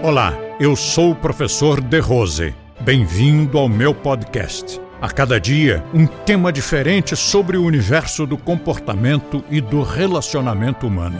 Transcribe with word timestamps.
Olá, 0.00 0.32
eu 0.60 0.76
sou 0.76 1.10
o 1.10 1.16
professor 1.16 1.80
De 1.80 1.98
Rose. 1.98 2.54
Bem-vindo 2.80 3.58
ao 3.58 3.68
meu 3.68 3.92
podcast. 3.92 4.80
A 5.00 5.10
cada 5.10 5.40
dia, 5.40 5.84
um 5.92 6.06
tema 6.06 6.52
diferente 6.52 7.16
sobre 7.16 7.56
o 7.56 7.64
universo 7.64 8.24
do 8.24 8.38
comportamento 8.38 9.44
e 9.50 9.60
do 9.60 9.82
relacionamento 9.82 10.86
humano. 10.86 11.18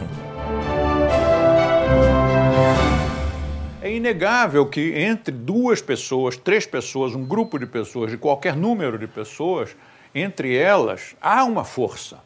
É 3.83 3.91
inegável 3.93 4.65
que 4.65 4.97
entre 4.97 5.35
duas 5.35 5.83
pessoas, 5.83 6.37
três 6.37 6.65
pessoas, 6.65 7.17
um 7.17 7.25
grupo 7.25 7.59
de 7.59 7.67
pessoas, 7.67 8.13
de 8.13 8.17
qualquer 8.17 8.55
número 8.55 8.97
de 8.97 9.09
pessoas, 9.09 9.75
entre 10.15 10.57
elas 10.57 11.17
há 11.21 11.43
uma 11.43 11.65
força. 11.65 12.21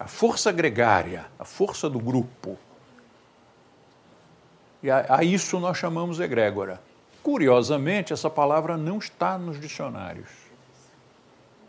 A 0.00 0.06
força 0.06 0.50
gregária, 0.50 1.26
a 1.38 1.44
força 1.44 1.90
do 1.90 1.98
grupo. 1.98 2.58
E 4.82 4.90
a, 4.90 5.16
a 5.16 5.24
isso 5.24 5.58
nós 5.58 5.76
chamamos 5.76 6.20
egrégora. 6.20 6.80
Curiosamente, 7.22 8.12
essa 8.12 8.30
palavra 8.30 8.76
não 8.76 8.98
está 8.98 9.36
nos 9.36 9.60
dicionários. 9.60 10.28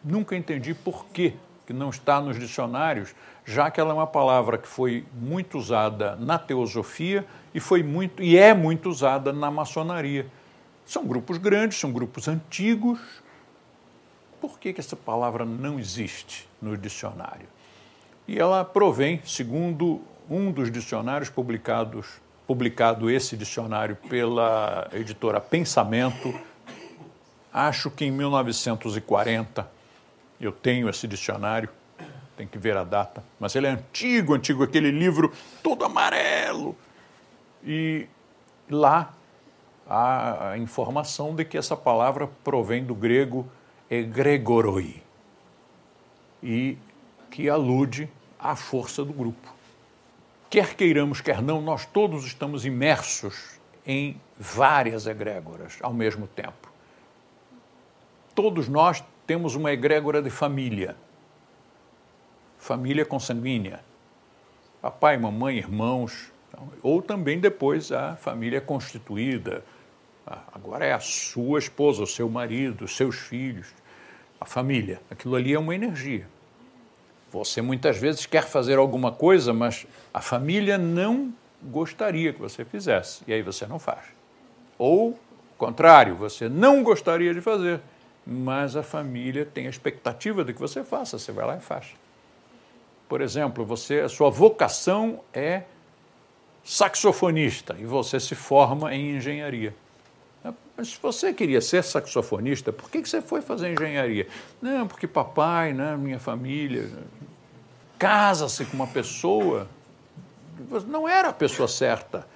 Nunca 0.03 0.35
entendi 0.35 0.73
por 0.73 1.05
que, 1.05 1.33
que 1.65 1.73
não 1.73 1.89
está 1.89 2.21
nos 2.21 2.37
dicionários, 2.37 3.15
já 3.43 3.71
que 3.71 3.79
ela 3.79 3.91
é 3.91 3.93
uma 3.93 4.07
palavra 4.07 4.57
que 4.57 4.67
foi 4.67 5.05
muito 5.13 5.57
usada 5.57 6.15
na 6.15 6.37
teosofia 6.37 7.25
e, 7.53 7.59
foi 7.59 7.81
muito, 7.81 8.21
e 8.21 8.37
é 8.37 8.53
muito 8.53 8.89
usada 8.89 9.33
na 9.33 9.49
maçonaria. 9.49 10.27
São 10.85 11.05
grupos 11.05 11.37
grandes, 11.37 11.79
são 11.79 11.91
grupos 11.91 12.27
antigos. 12.27 12.99
Por 14.39 14.59
que, 14.59 14.73
que 14.73 14.79
essa 14.79 14.95
palavra 14.95 15.43
não 15.43 15.79
existe 15.79 16.47
no 16.61 16.77
dicionário? 16.77 17.47
E 18.27 18.37
ela 18.37 18.63
provém, 18.63 19.21
segundo 19.25 20.01
um 20.29 20.51
dos 20.51 20.71
dicionários 20.71 21.29
publicados 21.29 22.21
publicado 22.47 23.09
esse 23.11 23.35
dicionário 23.35 23.97
pela 24.09 24.87
editora 24.93 25.41
Pensamento, 25.41 26.33
acho 27.53 27.91
que 27.91 28.05
em 28.05 28.11
1940. 28.11 29.69
Eu 30.39 30.51
tenho 30.51 30.87
esse 30.87 31.07
dicionário, 31.07 31.67
tem 32.37 32.47
que 32.47 32.59
ver 32.59 32.77
a 32.77 32.83
data, 32.83 33.23
mas 33.39 33.55
ele 33.55 33.65
é 33.65 33.71
antigo, 33.71 34.35
antigo, 34.35 34.63
aquele 34.63 34.91
livro 34.91 35.33
todo 35.63 35.83
amarelo. 35.83 36.75
E 37.63 38.07
lá 38.69 39.13
há 39.89 40.51
a 40.51 40.57
informação 40.57 41.35
de 41.35 41.43
que 41.43 41.57
essa 41.57 41.75
palavra 41.75 42.29
provém 42.43 42.85
do 42.85 42.93
grego 42.93 43.49
egregoroi 43.89 45.01
e 46.43 46.77
que 47.31 47.49
alude 47.49 48.09
à 48.39 48.55
força 48.55 49.03
do 49.03 49.13
grupo. 49.13 49.56
Quer 50.57 50.73
queiramos, 50.73 51.21
quer 51.21 51.39
não, 51.39 51.61
nós 51.61 51.85
todos 51.85 52.25
estamos 52.25 52.65
imersos 52.65 53.59
em 53.85 54.19
várias 54.39 55.05
egrégoras 55.05 55.77
ao 55.83 55.93
mesmo 55.93 56.25
tempo. 56.25 56.73
Todos 58.33 58.67
nós 58.67 59.03
temos 59.27 59.53
uma 59.53 59.71
egrégora 59.71 60.19
de 60.19 60.31
família, 60.31 60.97
família 62.57 63.05
consanguínea, 63.05 63.81
papai, 64.81 65.15
mamãe, 65.15 65.57
irmãos, 65.59 66.31
ou 66.81 67.03
também 67.03 67.39
depois 67.39 67.91
a 67.91 68.15
família 68.15 68.59
constituída. 68.59 69.63
Agora 70.51 70.83
é 70.83 70.91
a 70.91 70.99
sua 70.99 71.59
esposa, 71.59 72.01
o 72.01 72.07
seu 72.07 72.27
marido, 72.27 72.85
os 72.85 72.97
seus 72.97 73.15
filhos, 73.15 73.67
a 74.41 74.45
família. 74.45 75.03
Aquilo 75.11 75.35
ali 75.35 75.53
é 75.53 75.59
uma 75.59 75.75
energia. 75.75 76.27
Você 77.31 77.61
muitas 77.61 77.97
vezes 77.97 78.25
quer 78.25 78.43
fazer 78.43 78.77
alguma 78.77 79.11
coisa, 79.11 79.53
mas 79.53 79.85
a 80.13 80.21
família 80.21 80.77
não 80.77 81.33
gostaria 81.61 82.31
que 82.31 82.39
você 82.39 82.63
fizesse, 82.63 83.23
e 83.27 83.33
aí 83.33 83.41
você 83.41 83.65
não 83.65 83.79
faz. 83.79 84.05
Ou, 84.77 85.19
contrário, 85.57 86.15
você 86.15 86.47
não 86.47 86.83
gostaria 86.83 87.33
de 87.33 87.41
fazer, 87.41 87.81
mas 88.25 88.75
a 88.75 88.83
família 88.83 89.45
tem 89.45 89.67
a 89.67 89.69
expectativa 89.69 90.43
de 90.43 90.53
que 90.53 90.59
você 90.59 90.83
faça, 90.83 91.17
você 91.17 91.31
vai 91.31 91.45
lá 91.45 91.57
e 91.57 91.61
faz. 91.61 91.87
Por 93.09 93.21
exemplo, 93.21 93.65
você, 93.65 94.01
a 94.01 94.09
sua 94.09 94.29
vocação 94.29 95.21
é 95.33 95.63
saxofonista 96.63 97.75
e 97.79 97.85
você 97.85 98.19
se 98.19 98.35
forma 98.35 98.93
em 98.93 99.15
engenharia. 99.15 99.73
Mas 100.75 100.89
se 100.89 100.99
você 101.01 101.33
queria 101.33 101.59
ser 101.59 101.83
saxofonista, 101.83 102.71
por 102.71 102.89
que, 102.89 103.01
que 103.01 103.09
você 103.09 103.21
foi 103.21 103.41
fazer 103.41 103.73
engenharia? 103.73 104.27
Não, 104.61 104.87
porque 104.87 105.07
papai, 105.07 105.73
né, 105.73 105.97
minha 105.97 106.19
família, 106.19 106.89
casa-se 107.97 108.63
com 108.65 108.75
uma 108.75 108.87
pessoa, 108.87 109.67
não 110.87 111.09
era 111.09 111.29
a 111.29 111.33
pessoa 111.33 111.67
certa. 111.67 112.27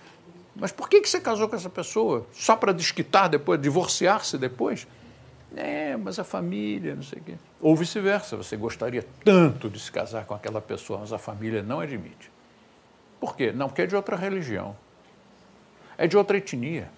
Mas 0.55 0.71
por 0.71 0.89
que, 0.89 1.01
que 1.01 1.09
você 1.09 1.19
casou 1.19 1.47
com 1.47 1.55
essa 1.55 1.69
pessoa? 1.69 2.25
Só 2.33 2.55
para 2.55 2.71
desquitar 2.71 3.29
depois, 3.29 3.61
divorciar-se 3.61 4.37
depois? 4.37 4.87
É, 5.55 5.95
mas 5.97 6.17
a 6.17 6.23
família, 6.23 6.95
não 6.95 7.03
sei 7.03 7.19
o 7.19 7.23
quê. 7.23 7.35
Ou 7.59 7.75
vice-versa, 7.75 8.37
você 8.37 8.57
gostaria 8.57 9.05
tanto 9.23 9.69
de 9.69 9.79
se 9.79 9.91
casar 9.91 10.25
com 10.25 10.33
aquela 10.33 10.61
pessoa, 10.61 10.99
mas 10.99 11.13
a 11.13 11.17
família 11.17 11.61
não 11.61 11.79
admite. 11.79 12.31
Por 13.19 13.35
quê? 13.35 13.51
Não, 13.51 13.67
porque 13.67 13.83
é 13.83 13.85
de 13.85 13.95
outra 13.95 14.15
religião, 14.15 14.75
é 15.97 16.07
de 16.07 16.17
outra 16.17 16.37
etnia 16.37 16.89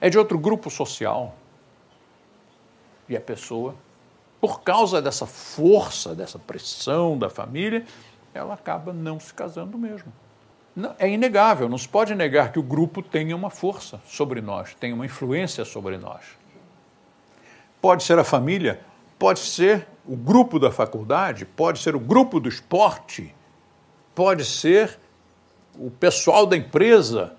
é 0.00 0.08
de 0.08 0.18
outro 0.18 0.38
grupo 0.38 0.70
social. 0.70 1.34
E 3.08 3.16
a 3.16 3.20
pessoa, 3.20 3.74
por 4.40 4.60
causa 4.62 5.00
dessa 5.00 5.26
força, 5.26 6.14
dessa 6.14 6.38
pressão 6.38 7.18
da 7.18 7.30
família, 7.30 7.84
ela 8.34 8.54
acaba 8.54 8.92
não 8.92 9.18
se 9.18 9.32
casando 9.32 9.78
mesmo. 9.78 10.12
É 10.98 11.08
inegável, 11.08 11.68
não 11.68 11.78
se 11.78 11.88
pode 11.88 12.14
negar 12.14 12.52
que 12.52 12.58
o 12.58 12.62
grupo 12.62 13.02
tenha 13.02 13.34
uma 13.34 13.50
força 13.50 14.00
sobre 14.06 14.40
nós, 14.40 14.74
tenha 14.74 14.94
uma 14.94 15.06
influência 15.06 15.64
sobre 15.64 15.96
nós. 15.96 16.24
Pode 17.80 18.04
ser 18.04 18.18
a 18.18 18.24
família, 18.24 18.80
pode 19.18 19.40
ser 19.40 19.88
o 20.06 20.16
grupo 20.16 20.58
da 20.58 20.70
faculdade, 20.70 21.44
pode 21.44 21.80
ser 21.80 21.96
o 21.96 22.00
grupo 22.00 22.38
do 22.38 22.48
esporte, 22.48 23.34
pode 24.14 24.44
ser 24.44 24.98
o 25.76 25.90
pessoal 25.90 26.46
da 26.46 26.56
empresa. 26.56 27.34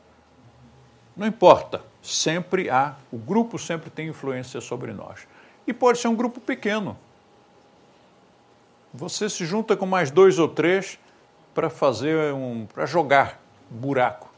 Não 1.16 1.28
importa 1.28 1.89
sempre 2.02 2.70
há, 2.70 2.96
o 3.12 3.18
grupo 3.18 3.58
sempre 3.58 3.90
tem 3.90 4.08
influência 4.08 4.62
sobre 4.62 4.94
nós. 4.94 5.28
E 5.68 5.74
pode 5.74 6.00
ser 6.00 6.08
um 6.08 6.16
grupo 6.16 6.40
pequeno. 6.40 6.98
Você 8.94 9.30
se 9.30 9.46
junta 9.46 9.78
com 9.78 9.86
mais 9.86 10.10
dois 10.10 10.40
ou 10.40 10.48
três 10.48 10.98
para 11.54 11.70
fazer 11.70 12.34
um. 12.34 12.66
para 12.66 12.86
jogar 12.86 13.40
buraco. 13.70 14.30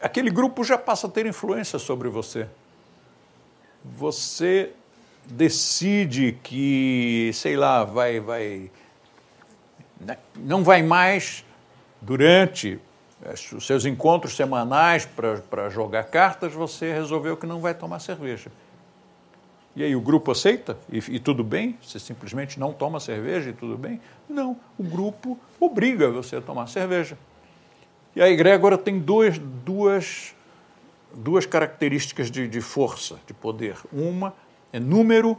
Aquele 0.00 0.30
grupo 0.30 0.62
já 0.62 0.78
passa 0.78 1.08
a 1.08 1.10
ter 1.10 1.26
influência 1.26 1.78
sobre 1.78 2.08
você. 2.08 2.48
Você 3.84 4.72
decide 5.24 6.38
que, 6.42 7.30
sei 7.34 7.56
lá, 7.56 7.84
vai, 7.84 8.20
vai, 8.20 8.70
não 10.36 10.62
vai 10.62 10.82
mais 10.82 11.44
durante 12.00 12.80
os 13.54 13.66
seus 13.66 13.84
encontros 13.84 14.36
semanais 14.36 15.06
para 15.50 15.68
jogar 15.68 16.04
cartas, 16.04 16.52
você 16.52 16.92
resolveu 16.92 17.36
que 17.36 17.46
não 17.46 17.60
vai 17.60 17.74
tomar 17.74 17.98
cerveja. 17.98 18.50
E 19.74 19.84
aí 19.84 19.94
o 19.94 20.00
grupo 20.00 20.32
aceita? 20.32 20.76
E, 20.90 20.98
e, 20.98 21.20
tudo 21.20 21.44
bem? 21.44 21.78
Você 21.82 21.98
simplesmente 21.98 22.58
não 22.58 22.72
toma 22.72 22.98
cerveja 22.98 23.50
e 23.50 23.52
tudo 23.52 23.76
bem? 23.76 24.00
Não, 24.28 24.56
o 24.76 24.82
grupo 24.82 25.38
obriga 25.60 26.10
você 26.10 26.36
a 26.36 26.40
tomar 26.40 26.66
cerveja. 26.66 27.16
E 28.16 28.20
a 28.20 28.28
egrégora 28.28 28.76
tem 28.76 28.98
dois, 28.98 29.38
duas, 29.38 30.34
duas 31.14 31.46
características 31.46 32.30
de, 32.30 32.48
de 32.48 32.60
força, 32.60 33.20
de 33.26 33.32
poder. 33.32 33.76
Uma 33.92 34.34
é 34.72 34.80
número 34.80 35.38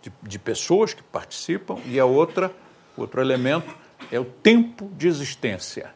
de, 0.00 0.10
de 0.22 0.38
pessoas 0.38 0.94
que 0.94 1.02
participam 1.02 1.76
e 1.84 2.00
a 2.00 2.06
outra, 2.06 2.50
outro 2.96 3.20
elemento, 3.20 3.74
é 4.10 4.18
o 4.18 4.24
tempo 4.24 4.90
de 4.96 5.08
existência. 5.08 5.94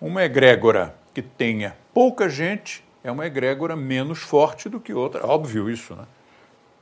Uma 0.00 0.24
egrégora 0.24 0.94
que 1.12 1.22
tenha 1.22 1.76
pouca 1.92 2.28
gente 2.28 2.84
é 3.02 3.10
uma 3.10 3.26
egrégora 3.26 3.76
menos 3.76 4.18
forte 4.18 4.68
do 4.68 4.80
que 4.80 4.92
outra. 4.92 5.26
Óbvio 5.26 5.70
isso, 5.70 5.94
né? 5.94 6.06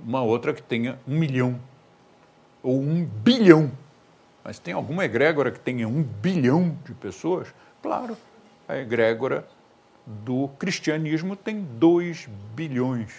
Uma 0.00 0.22
outra 0.22 0.52
que 0.54 0.62
tenha 0.62 0.98
um 1.06 1.18
milhão 1.18 1.60
ou 2.62 2.80
um 2.80 3.04
bilhão. 3.04 3.70
Mas 4.44 4.58
tem 4.58 4.74
alguma 4.74 5.04
egrégora 5.04 5.50
que 5.50 5.60
tenha 5.60 5.86
um 5.86 6.02
bilhão 6.02 6.76
de 6.84 6.94
pessoas? 6.94 7.52
Claro, 7.82 8.16
a 8.66 8.76
egrégora 8.76 9.46
do 10.06 10.48
cristianismo 10.58 11.36
tem 11.36 11.62
dois 11.62 12.28
bilhões. 12.54 13.12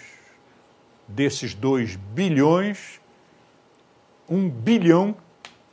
Desses 1.06 1.54
dois 1.54 1.96
bilhões, 1.96 3.00
um 4.28 4.48
bilhão 4.48 5.14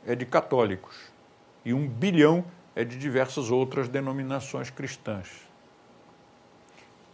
é 0.06 0.14
de 0.14 0.26
católicos 0.26 0.96
e 1.64 1.72
um 1.72 1.86
bilhão 1.86 2.44
é 2.74 2.84
de 2.84 2.98
diversas 2.98 3.50
outras 3.50 3.88
denominações 3.88 4.70
cristãs. 4.70 5.28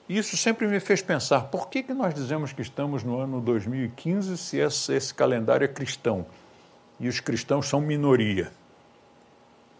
Isso 0.09 0.37
sempre 0.37 0.67
me 0.67 0.81
fez 0.81 1.03
pensar, 1.03 1.43
por 1.43 1.69
que, 1.69 1.83
que 1.83 1.93
nós 1.93 2.15
dizemos 2.15 2.53
que 2.53 2.63
estamos 2.63 3.05
no 3.05 3.19
ano 3.21 3.41
2015 3.41 4.39
se 4.39 4.57
esse, 4.59 4.93
esse 4.93 5.13
calendário 5.13 5.65
é 5.65 5.69
cristão 5.69 6.27
e 6.99 7.09
os 7.09 7.21
cristãos 7.21 7.69
são 7.69 7.81
minoria? 7.81 8.51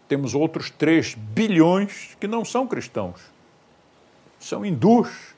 temos 0.09 0.33
outros 0.33 0.71
3 0.71 1.13
bilhões 1.13 2.17
que 2.19 2.27
não 2.27 2.43
são 2.43 2.67
cristãos. 2.67 3.21
São 4.39 4.65
hindus, 4.65 5.35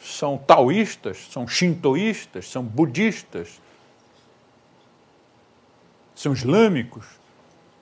são 0.00 0.38
taoístas, 0.38 1.28
são 1.30 1.46
shintoístas, 1.46 2.48
são 2.48 2.64
budistas, 2.64 3.60
são 6.14 6.32
islâmicos, 6.32 7.04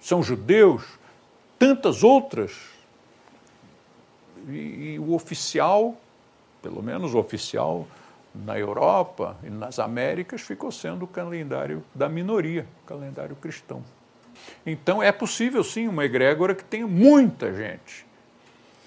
são 0.00 0.22
judeus, 0.22 0.82
tantas 1.62 2.02
outras. 2.02 2.50
E, 4.48 4.94
e 4.94 4.98
o 4.98 5.14
oficial, 5.14 5.94
pelo 6.60 6.82
menos 6.82 7.14
o 7.14 7.18
oficial 7.18 7.86
na 8.34 8.58
Europa 8.58 9.36
e 9.44 9.48
nas 9.48 9.78
Américas, 9.78 10.40
ficou 10.40 10.72
sendo 10.72 11.04
o 11.04 11.06
calendário 11.06 11.84
da 11.94 12.08
minoria, 12.08 12.66
o 12.82 12.86
calendário 12.88 13.36
cristão. 13.36 13.80
Então 14.66 15.00
é 15.00 15.12
possível 15.12 15.62
sim 15.62 15.86
uma 15.86 16.04
egrégora 16.04 16.52
que 16.52 16.64
tenha 16.64 16.88
muita 16.88 17.52
gente. 17.52 18.04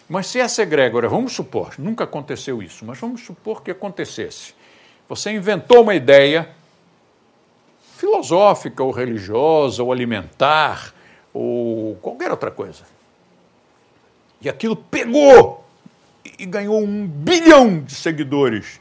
Mas 0.10 0.28
se 0.28 0.42
essa 0.42 0.62
egrégora, 0.62 1.08
vamos 1.08 1.32
supor, 1.32 1.76
nunca 1.80 2.04
aconteceu 2.04 2.62
isso, 2.62 2.84
mas 2.84 3.00
vamos 3.00 3.22
supor 3.22 3.64
que 3.64 3.72
acontecesse. 3.72 4.54
Você 5.08 5.32
inventou 5.32 5.82
uma 5.82 5.96
ideia 5.96 6.50
filosófica 7.96 8.84
ou 8.84 8.92
religiosa 8.92 9.82
ou 9.82 9.94
alimentar 9.94 10.94
ou 11.36 11.96
qualquer 11.98 12.32
outra 12.32 12.50
coisa. 12.50 12.86
E 14.40 14.48
aquilo 14.48 14.74
pegou 14.74 15.66
e 16.40 16.46
ganhou 16.46 16.82
um 16.82 17.06
bilhão 17.06 17.84
de 17.84 17.94
seguidores 17.94 18.80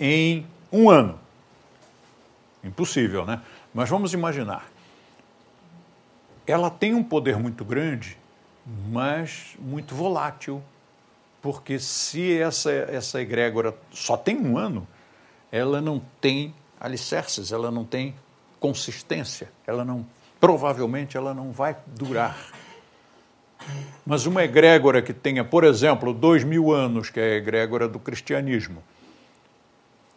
em 0.00 0.46
um 0.72 0.88
ano. 0.88 1.20
Impossível, 2.62 3.26
né? 3.26 3.42
Mas 3.74 3.90
vamos 3.90 4.14
imaginar. 4.14 4.66
Ela 6.46 6.70
tem 6.70 6.94
um 6.94 7.04
poder 7.04 7.36
muito 7.36 7.62
grande, 7.62 8.16
mas 8.88 9.54
muito 9.58 9.94
volátil, 9.94 10.62
porque 11.42 11.78
se 11.78 12.38
essa, 12.38 12.72
essa 12.72 13.20
egrégora 13.20 13.76
só 13.90 14.16
tem 14.16 14.38
um 14.38 14.56
ano, 14.56 14.88
ela 15.52 15.82
não 15.82 16.00
tem 16.22 16.54
alicerces, 16.80 17.52
ela 17.52 17.70
não 17.70 17.84
tem 17.84 18.14
consistência, 18.58 19.52
ela 19.66 19.84
não, 19.84 20.06
provavelmente 20.44 21.16
ela 21.16 21.32
não 21.32 21.50
vai 21.50 21.74
durar. 21.86 22.36
Mas 24.04 24.26
uma 24.26 24.44
egrégora 24.44 25.00
que 25.00 25.14
tenha, 25.14 25.42
por 25.42 25.64
exemplo, 25.64 26.12
dois 26.12 26.44
mil 26.44 26.70
anos, 26.70 27.08
que 27.08 27.18
é 27.18 27.22
a 27.22 27.36
egrégora 27.36 27.88
do 27.88 27.98
cristianismo, 27.98 28.82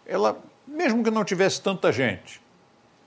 ela, 0.06 0.38
mesmo 0.68 1.02
que 1.02 1.10
não 1.10 1.24
tivesse 1.24 1.62
tanta 1.62 1.94
gente, 1.94 2.42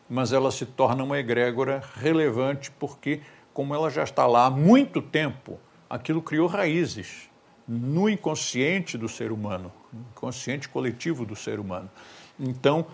mas 0.08 0.32
ela 0.32 0.50
se 0.50 0.64
torna 0.64 1.04
uma 1.04 1.18
egrégora 1.18 1.82
relevante 1.96 2.70
porque, 2.70 3.20
como 3.52 3.74
ela 3.74 3.90
já 3.90 4.02
está 4.02 4.26
lá 4.26 4.46
há 4.46 4.50
muito 4.50 5.02
tempo, 5.02 5.60
aquilo 5.90 6.22
criou 6.22 6.48
raízes 6.48 7.28
no 7.68 8.08
inconsciente 8.08 8.96
do 8.96 9.10
ser 9.10 9.30
humano, 9.30 9.70
no 9.92 10.06
inconsciente 10.12 10.70
coletivo 10.70 11.26
do 11.26 11.36
ser 11.36 11.60
humano. 11.60 11.90
Então, 12.38 12.86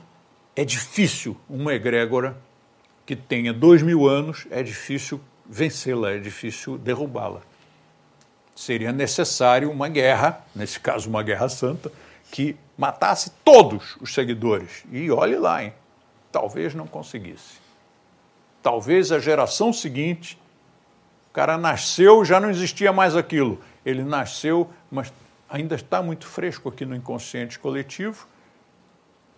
é 0.56 0.64
difícil 0.64 1.36
uma 1.48 1.72
egrégora 1.72 2.36
que 3.06 3.16
tenha 3.16 3.52
dois 3.52 3.82
mil 3.82 4.06
anos, 4.06 4.46
é 4.50 4.62
difícil 4.62 5.20
vencê-la, 5.46 6.10
é 6.10 6.18
difícil 6.18 6.76
derrubá-la. 6.76 7.40
Seria 8.54 8.92
necessário 8.92 9.70
uma 9.70 9.88
guerra, 9.88 10.44
nesse 10.54 10.80
caso 10.80 11.08
uma 11.08 11.22
guerra 11.22 11.48
santa, 11.48 11.90
que 12.30 12.56
matasse 12.76 13.30
todos 13.44 13.96
os 14.00 14.12
seguidores. 14.12 14.84
E 14.90 15.10
olhe 15.10 15.36
lá, 15.36 15.62
hein? 15.62 15.72
talvez 16.32 16.74
não 16.74 16.86
conseguisse. 16.86 17.60
Talvez 18.62 19.12
a 19.12 19.20
geração 19.20 19.72
seguinte, 19.72 20.36
o 21.30 21.32
cara 21.32 21.56
nasceu 21.56 22.24
já 22.24 22.40
não 22.40 22.50
existia 22.50 22.92
mais 22.92 23.14
aquilo. 23.14 23.62
Ele 23.84 24.02
nasceu, 24.02 24.68
mas 24.90 25.12
ainda 25.48 25.76
está 25.76 26.02
muito 26.02 26.26
fresco 26.26 26.68
aqui 26.68 26.84
no 26.84 26.96
inconsciente 26.96 27.58
coletivo 27.58 28.26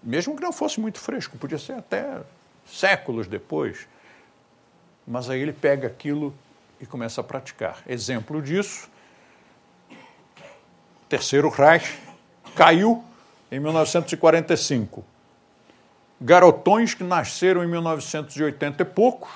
mesmo 0.02 0.36
que 0.36 0.42
não 0.42 0.52
fosse 0.52 0.80
muito 0.80 0.98
fresco, 0.98 1.36
podia 1.36 1.58
ser 1.58 1.72
até 1.72 2.20
séculos 2.70 3.26
depois. 3.26 3.88
Mas 5.06 5.30
aí 5.30 5.40
ele 5.40 5.52
pega 5.52 5.86
aquilo 5.86 6.34
e 6.80 6.86
começa 6.86 7.20
a 7.20 7.24
praticar. 7.24 7.82
Exemplo 7.86 8.40
disso, 8.42 8.88
terceiro 11.08 11.48
Reich 11.48 11.98
caiu 12.54 13.04
em 13.50 13.58
1945. 13.58 15.04
Garotões 16.20 16.94
que 16.94 17.04
nasceram 17.04 17.62
em 17.62 17.68
1980 17.68 18.82
e 18.82 18.84
poucos, 18.84 19.30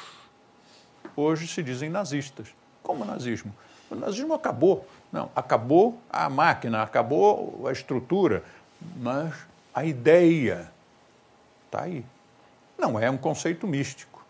hoje 1.17 1.47
se 1.47 1.63
dizem 1.63 1.89
nazistas. 1.89 2.49
Como 2.83 3.05
nazismo? 3.05 3.55
O 3.89 3.95
nazismo 3.95 4.35
acabou. 4.35 4.87
Não, 5.13 5.31
acabou 5.37 6.01
a 6.11 6.29
máquina, 6.29 6.83
acabou 6.83 7.67
a 7.69 7.73
estrutura, 7.73 8.43
mas 8.97 9.35
a 9.75 9.85
ideia 9.85 10.71
está 11.67 11.83
aí. 11.83 12.05
Não 12.79 12.99
é 12.99 13.11
um 13.11 13.17
conceito 13.17 13.67
místico. 13.67 14.25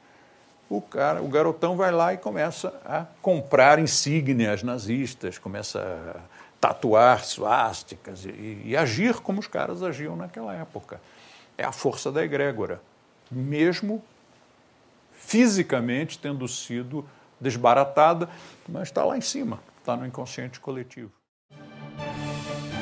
O, 0.68 0.80
cara, 0.80 1.22
o 1.22 1.28
garotão 1.28 1.76
vai 1.76 1.92
lá 1.92 2.14
e 2.14 2.16
começa 2.16 2.80
a 2.84 3.04
comprar 3.20 3.78
insígnias 3.78 4.62
nazistas, 4.62 5.36
começa 5.36 5.80
a 5.80 6.20
tatuar 6.60 7.24
suásticas 7.24 8.24
e, 8.24 8.62
e 8.64 8.76
agir 8.76 9.20
como 9.20 9.40
os 9.40 9.46
caras 9.46 9.82
agiam 9.82 10.16
naquela 10.16 10.54
época. 10.54 11.00
É 11.58 11.64
a 11.64 11.72
força 11.72 12.10
da 12.10 12.24
egrégora, 12.24 12.80
mesmo 13.30 14.02
fisicamente 15.12 16.18
tendo 16.18 16.48
sido 16.48 17.04
desbaratada, 17.40 18.28
mas 18.68 18.84
está 18.84 19.04
lá 19.04 19.16
em 19.16 19.20
cima, 19.20 19.60
está 19.80 19.96
no 19.96 20.06
inconsciente 20.06 20.58
coletivo 20.58 21.12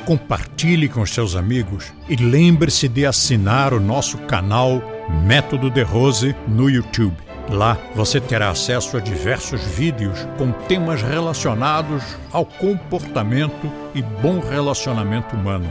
compartilhe 0.05 0.89
com 0.89 1.05
seus 1.05 1.35
amigos 1.35 1.93
e 2.09 2.15
lembre-se 2.15 2.87
de 2.87 3.05
assinar 3.05 3.73
o 3.73 3.79
nosso 3.79 4.17
canal 4.19 4.81
Método 5.23 5.69
de 5.69 5.83
Rose 5.83 6.35
no 6.47 6.69
YouTube. 6.69 7.15
Lá 7.49 7.77
você 7.93 8.21
terá 8.21 8.49
acesso 8.49 8.97
a 8.97 8.99
diversos 8.99 9.61
vídeos 9.61 10.25
com 10.37 10.51
temas 10.51 11.01
relacionados 11.01 12.03
ao 12.31 12.45
comportamento 12.45 13.71
e 13.93 14.01
bom 14.01 14.39
relacionamento 14.39 15.35
humano. 15.35 15.69